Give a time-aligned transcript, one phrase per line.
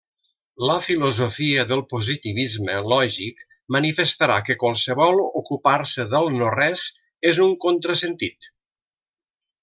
[0.67, 3.43] La filosofia del positivisme lògic
[3.75, 6.87] manifestarà que qualsevol ocupar-se del no-res
[7.33, 8.49] és un contrasentit.